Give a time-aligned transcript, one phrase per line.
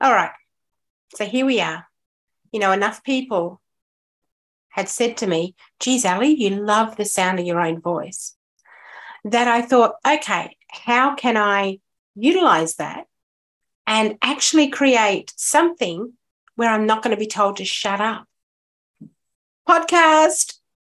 [0.00, 0.32] All right.
[1.14, 1.86] So here we are.
[2.52, 3.60] You know, enough people
[4.68, 8.36] had said to me, geez, Ali, you love the sound of your own voice.
[9.24, 11.80] That I thought, okay, how can I
[12.14, 13.06] utilize that
[13.86, 16.12] and actually create something
[16.56, 18.26] where I'm not going to be told to shut up?
[19.66, 20.58] Podcast.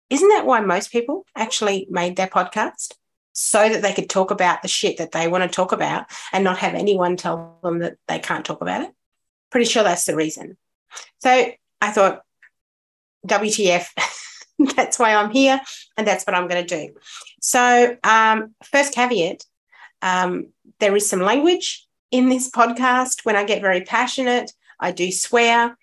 [0.08, 2.94] Isn't that why most people actually made their podcast?
[3.38, 6.42] So that they could talk about the shit that they want to talk about and
[6.42, 8.90] not have anyone tell them that they can't talk about it.
[9.50, 10.56] Pretty sure that's the reason.
[11.18, 12.22] So I thought,
[13.26, 13.88] WTF.
[14.76, 15.60] that's why I'm here,
[15.96, 16.94] and that's what I'm going to do.
[17.40, 19.44] So, um, first caveat
[20.02, 20.48] um,
[20.80, 23.24] there is some language in this podcast.
[23.24, 25.76] When I get very passionate, I do swear.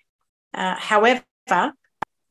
[0.52, 1.22] Uh, however,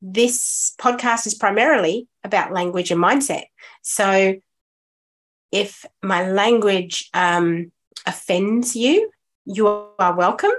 [0.02, 3.46] this podcast is primarily about language and mindset.
[3.82, 4.36] So,
[5.54, 7.72] if my language um,
[8.08, 9.12] offends you,
[9.46, 10.52] you are welcome.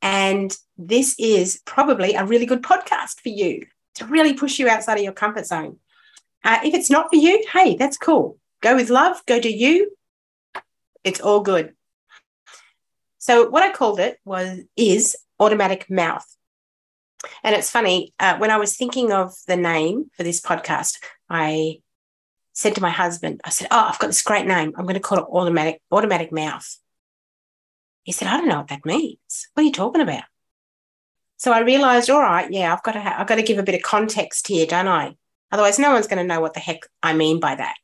[0.00, 4.96] And this is probably a really good podcast for you to really push you outside
[4.96, 5.78] of your comfort zone.
[6.42, 8.38] Uh, if it's not for you, hey, that's cool.
[8.62, 9.94] Go with love, go do you.
[11.04, 11.74] It's all good.
[13.18, 16.26] So what I called it was is automatic mouth.
[17.42, 20.96] And it's funny, uh, when I was thinking of the name for this podcast,
[21.28, 21.80] I
[22.54, 24.72] said to my husband, I said, Oh, I've got this great name.
[24.76, 26.78] I'm going to call it automatic, automatic mouth.
[28.04, 29.48] He said, I don't know what that means.
[29.52, 30.24] What are you talking about?
[31.36, 33.62] So I realized, all right, yeah, I've got to ha- I've got to give a
[33.62, 35.16] bit of context here, don't I?
[35.50, 37.74] Otherwise, no one's going to know what the heck I mean by that.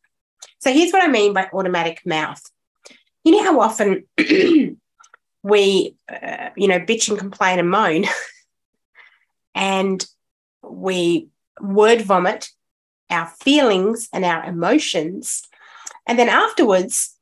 [0.61, 2.41] So here's what I mean by automatic mouth.
[3.25, 4.07] You know how often
[5.43, 8.05] we, uh, you know, bitch and complain and moan,
[9.55, 10.05] and
[10.63, 11.29] we
[11.61, 12.51] word vomit
[13.11, 15.43] our feelings and our emotions,
[16.07, 17.17] and then afterwards,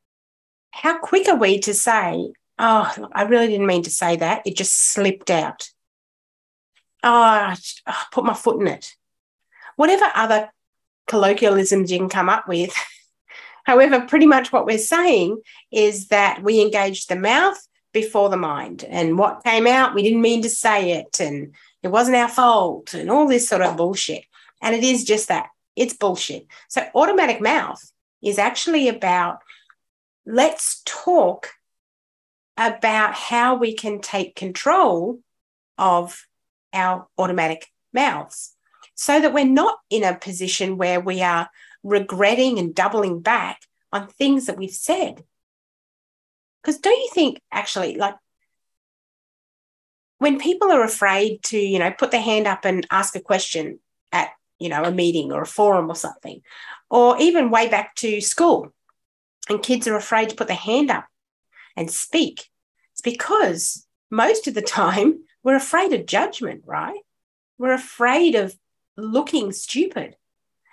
[0.70, 4.56] how quick are we to say, "Oh, I really didn't mean to say that; it
[4.56, 5.70] just slipped out."
[7.02, 8.94] Ah, oh, I ah, put my foot in it.
[9.76, 10.50] Whatever other
[11.08, 12.74] colloquialisms you can come up with.
[13.64, 17.58] However, pretty much what we're saying is that we engaged the mouth
[17.92, 18.84] before the mind.
[18.84, 21.20] And what came out, we didn't mean to say it.
[21.20, 24.24] And it wasn't our fault and all this sort of bullshit.
[24.62, 25.48] And it is just that
[25.78, 26.46] it's bullshit.
[26.68, 27.80] So, automatic mouth
[28.22, 29.38] is actually about
[30.26, 31.50] let's talk
[32.56, 35.20] about how we can take control
[35.78, 36.26] of
[36.72, 38.54] our automatic mouths
[38.94, 41.48] so that we're not in a position where we are
[41.84, 43.60] regretting and doubling back
[43.92, 45.22] on things that we've said.
[46.60, 48.16] Because don't you think, actually, like
[50.18, 53.78] when people are afraid to, you know, put their hand up and ask a question
[54.12, 56.42] at, you know, a meeting or a forum or something,
[56.90, 58.72] or even way back to school,
[59.48, 61.06] and kids are afraid to put their hand up
[61.76, 62.48] and speak,
[62.92, 67.00] it's because most of the time we're afraid of judgment, right?
[67.58, 68.56] We're afraid of
[68.96, 70.16] looking stupid.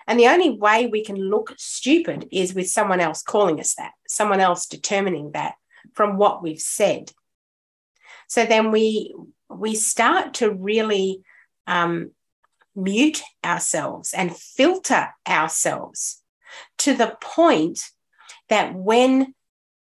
[0.07, 3.91] And the only way we can look stupid is with someone else calling us that,
[4.07, 5.56] someone else determining that
[5.94, 7.12] from what we've said.
[8.28, 9.16] So then we
[9.50, 11.22] we start to really
[11.67, 12.12] um,
[12.75, 16.21] mute ourselves and filter ourselves
[16.77, 17.89] to the point
[18.49, 19.33] that when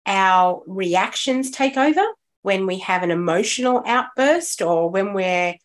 [0.05, 2.05] our reactions take over,
[2.41, 5.59] when we have an emotional outburst or when we're a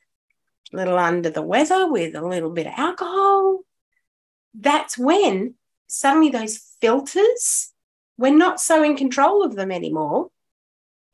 [0.72, 3.60] little under the weather with a little bit of alcohol,
[4.54, 5.54] that's when
[5.86, 7.72] suddenly those filters,
[8.18, 10.30] we're not so in control of them anymore.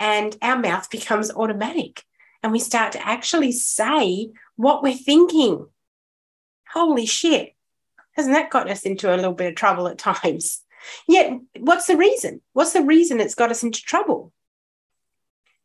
[0.01, 2.05] And our mouth becomes automatic.
[2.43, 5.67] And we start to actually say what we're thinking.
[6.73, 7.55] Holy shit.
[8.13, 10.63] Hasn't that got us into a little bit of trouble at times?
[11.07, 12.41] Yet, what's the reason?
[12.53, 14.33] What's the reason it's got us into trouble?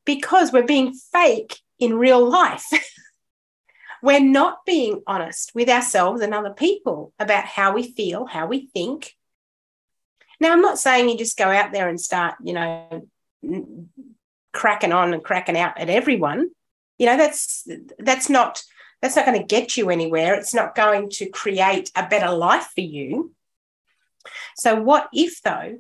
[0.06, 2.66] because we're being fake in real life.
[4.02, 8.68] we're not being honest with ourselves and other people about how we feel, how we
[8.68, 9.14] think.
[10.40, 13.08] Now, I'm not saying you just go out there and start, you know,
[14.52, 16.50] cracking on and cracking out at everyone.
[16.98, 17.68] You know, that's
[17.98, 18.62] that's not
[19.04, 20.34] that's not going to get you anywhere.
[20.34, 23.34] It's not going to create a better life for you.
[24.56, 25.80] So, what if though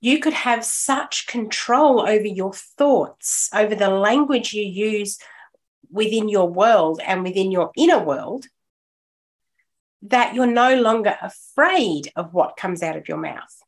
[0.00, 5.18] you could have such control over your thoughts, over the language you use
[5.90, 8.46] within your world and within your inner world,
[10.02, 13.60] that you're no longer afraid of what comes out of your mouth.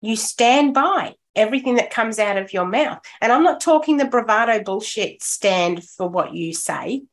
[0.00, 2.98] You stand by everything that comes out of your mouth.
[3.20, 7.04] And I'm not talking the bravado bullshit stand for what you say,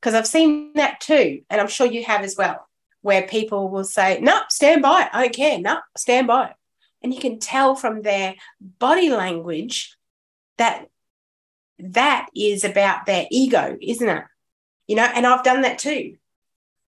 [0.00, 1.42] because I've seen that too.
[1.50, 2.66] And I'm sure you have as well,
[3.02, 5.08] where people will say, no, stand by.
[5.12, 5.58] I don't care.
[5.58, 6.54] No, stand by.
[7.02, 9.96] And you can tell from their body language
[10.58, 10.86] that
[11.78, 14.24] that is about their ego, isn't it?
[14.86, 16.16] You know, and I've done that too,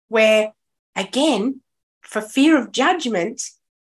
[0.08, 0.54] where
[0.96, 1.62] again,
[2.02, 3.42] for fear of judgment,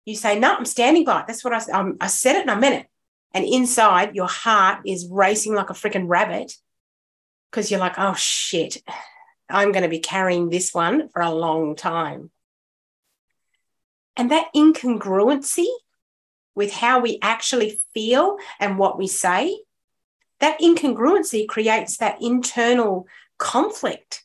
[0.05, 1.25] you say, No, I'm standing by.
[1.27, 2.87] That's what I, I'm, um, I said it and I meant it.
[3.33, 6.53] And inside, your heart is racing like a freaking rabbit
[7.53, 8.83] because you're like, Oh shit,
[9.49, 12.31] I'm going to be carrying this one for a long time.
[14.17, 15.67] And that incongruency
[16.55, 19.61] with how we actually feel and what we say,
[20.41, 23.07] that incongruency creates that internal
[23.39, 24.25] conflict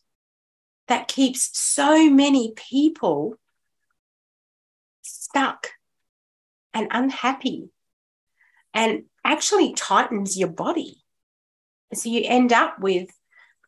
[0.88, 3.36] that keeps so many people
[5.02, 5.72] stuck
[6.74, 7.70] and unhappy
[8.74, 11.04] and actually tightens your body.
[11.94, 13.10] So you end up with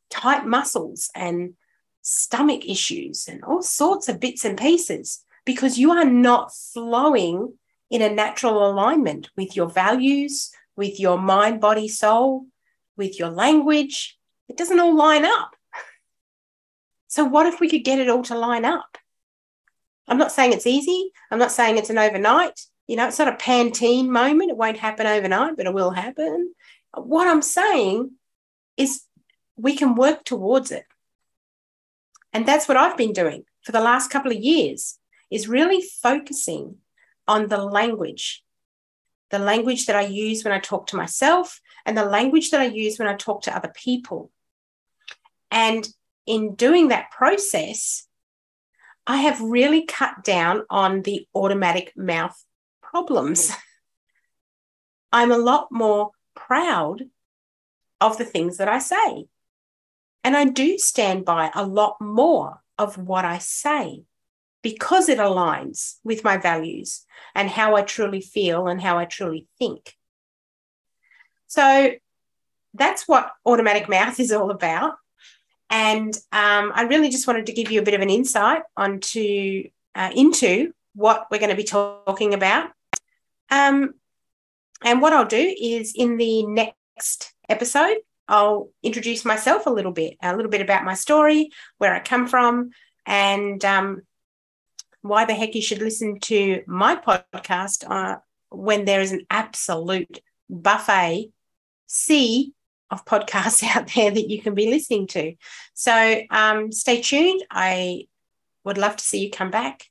[0.10, 1.54] tight muscles and
[2.02, 7.54] stomach issues and all sorts of bits and pieces because you are not flowing
[7.90, 12.46] in a natural alignment with your values, with your mind, body, soul,
[12.96, 14.18] with your language.
[14.48, 15.56] It doesn't all line up.
[17.12, 19.00] So, what if we could get it all to line up?
[20.08, 21.12] I'm not saying it's easy.
[21.32, 22.62] I'm not saying it's an overnight.
[22.86, 24.52] You know, it's not a Pantene moment.
[24.52, 26.54] It won't happen overnight, but it will happen.
[26.94, 28.12] What I'm saying
[28.78, 29.02] is
[29.60, 30.86] we can work towards it.
[32.34, 34.98] And that's what I've been doing for the last couple of years
[35.30, 36.78] is really focusing
[37.28, 38.44] on the language,
[39.30, 42.66] the language that I use when I talk to myself and the language that I
[42.66, 44.32] use when I talk to other people.
[45.52, 45.88] And
[46.26, 48.08] in doing that process,
[49.06, 52.44] I have really cut down on the automatic mouth
[52.82, 53.52] problems.
[55.12, 57.04] I'm a lot more proud
[58.00, 59.28] of the things that I say.
[60.24, 64.04] And I do stand by a lot more of what I say
[64.62, 69.48] because it aligns with my values and how I truly feel and how I truly
[69.58, 69.96] think.
[71.48, 71.92] So
[72.74, 74.96] that's what automatic mouth is all about.
[75.70, 79.70] And um, I really just wanted to give you a bit of an insight onto
[79.96, 82.72] uh, into what we're going to be talking about.
[83.50, 83.94] Um,
[84.84, 87.98] and what I'll do is in the next episode,
[88.30, 91.50] I'll introduce myself a little bit, a little bit about my story,
[91.80, 92.70] where I come from,
[93.06, 94.02] and um,
[95.02, 100.20] why the heck you should listen to my podcast uh, when there is an absolute
[100.50, 101.32] buffet
[101.88, 102.54] sea
[102.92, 105.34] of podcasts out there that you can be listening to.
[105.74, 107.44] So um, stay tuned.
[107.50, 108.06] I
[108.64, 109.86] would love to see you come back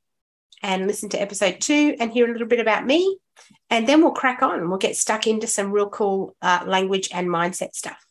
[0.63, 3.19] and listen to episode two and hear a little bit about me.
[3.71, 7.09] And then we'll crack on and we'll get stuck into some real cool uh, language
[7.13, 8.08] and mindset stuff.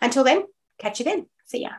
[0.00, 0.44] Until then,
[0.78, 1.26] catch you then.
[1.46, 1.70] See ya.